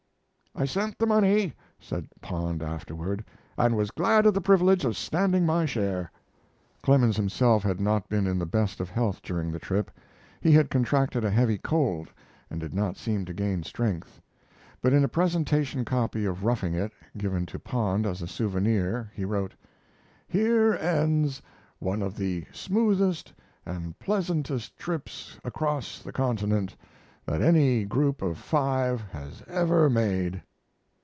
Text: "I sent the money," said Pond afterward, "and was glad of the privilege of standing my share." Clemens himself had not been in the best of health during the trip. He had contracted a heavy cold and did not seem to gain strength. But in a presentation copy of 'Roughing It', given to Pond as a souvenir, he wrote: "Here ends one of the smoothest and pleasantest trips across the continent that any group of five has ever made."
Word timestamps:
"I 0.53 0.65
sent 0.65 0.97
the 0.97 1.05
money," 1.07 1.53
said 1.79 2.09
Pond 2.19 2.61
afterward, 2.61 3.23
"and 3.57 3.77
was 3.77 3.89
glad 3.89 4.25
of 4.25 4.33
the 4.33 4.41
privilege 4.41 4.83
of 4.83 4.97
standing 4.97 5.45
my 5.45 5.65
share." 5.65 6.11
Clemens 6.81 7.15
himself 7.15 7.63
had 7.63 7.79
not 7.79 8.09
been 8.09 8.27
in 8.27 8.37
the 8.37 8.45
best 8.45 8.81
of 8.81 8.89
health 8.89 9.21
during 9.21 9.53
the 9.53 9.59
trip. 9.59 9.89
He 10.41 10.51
had 10.51 10.69
contracted 10.69 11.23
a 11.23 11.29
heavy 11.31 11.57
cold 11.57 12.09
and 12.49 12.59
did 12.59 12.73
not 12.73 12.97
seem 12.97 13.23
to 13.25 13.33
gain 13.33 13.63
strength. 13.63 14.19
But 14.81 14.91
in 14.91 15.05
a 15.05 15.07
presentation 15.07 15.85
copy 15.85 16.25
of 16.25 16.43
'Roughing 16.43 16.73
It', 16.73 16.91
given 17.17 17.45
to 17.45 17.57
Pond 17.57 18.05
as 18.05 18.21
a 18.21 18.27
souvenir, 18.27 19.09
he 19.15 19.23
wrote: 19.23 19.55
"Here 20.27 20.73
ends 20.73 21.41
one 21.79 22.01
of 22.01 22.17
the 22.17 22.43
smoothest 22.51 23.31
and 23.65 23.97
pleasantest 23.99 24.77
trips 24.77 25.39
across 25.45 25.99
the 26.01 26.11
continent 26.11 26.75
that 27.23 27.39
any 27.39 27.85
group 27.85 28.23
of 28.23 28.35
five 28.35 28.99
has 29.11 29.43
ever 29.47 29.87
made." 29.91 30.41